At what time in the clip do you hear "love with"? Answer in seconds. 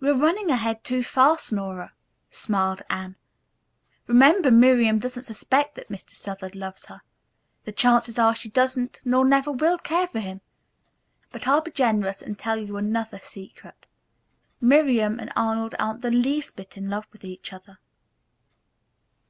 16.88-17.22